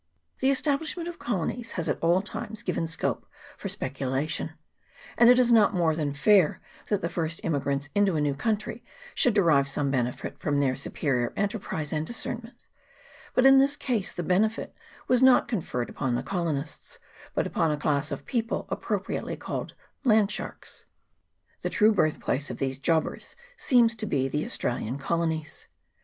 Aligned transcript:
The 0.39 0.49
establishment 0.49 1.07
of 1.07 1.19
colonies 1.19 1.73
has 1.73 1.87
at 1.87 1.99
all 2.01 2.23
times 2.23 2.63
given 2.63 2.87
scope 2.87 3.27
for 3.55 3.69
speculation, 3.69 4.53
and 5.15 5.29
it 5.29 5.37
is 5.39 5.51
not 5.51 5.75
more 5.75 5.95
than 5.95 6.11
fair 6.15 6.59
that 6.87 7.03
the 7.03 7.07
first 7.07 7.39
immigrants 7.43 7.89
into 7.93 8.15
a 8.15 8.19
new 8.19 8.33
country 8.33 8.83
should 9.13 9.35
derive 9.35 9.67
some 9.67 9.91
benefit 9.91 10.39
from 10.39 10.59
their 10.59 10.75
superior 10.75 11.33
en 11.37 11.49
terprise 11.49 11.93
and 11.93 12.07
discernment; 12.07 12.65
but 13.35 13.45
in 13.45 13.59
this 13.59 13.75
case 13.77 14.11
the 14.11 14.23
benefit 14.23 14.73
was 15.07 15.21
not 15.21 15.47
conferred 15.47 15.91
upon 15.91 16.15
the 16.15 16.23
colonists, 16.23 16.97
but 17.35 17.45
upon 17.45 17.69
a 17.69 17.77
class 17.77 18.09
of 18.09 18.25
people 18.25 18.65
appropriately 18.69 19.37
called 19.37 19.75
land 20.03 20.31
sharks. 20.31 20.85
The 21.61 21.69
true 21.69 21.91
birth 21.93 22.19
place 22.19 22.49
of 22.49 22.57
these 22.57 22.79
jobbers 22.79 23.35
seems 23.55 23.93
to 23.97 24.07
be 24.07 24.27
the 24.27 24.39
CHAP. 24.47 24.47
I.J 24.47 24.47
GENERAL 24.47 24.47
REMARKS. 24.47 24.47
13 24.47 24.47
Australian 24.47 24.97
colonies. 24.97 25.67